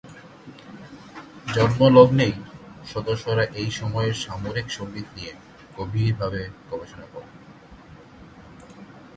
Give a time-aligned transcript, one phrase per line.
[1.47, 2.33] জন্মলগ্নেই
[2.85, 5.33] সদস্যরা ঐ সময়ের সামরিক সঙ্গীত নিয়ে
[5.77, 7.33] গভীরভাবে গবেষণা করেন।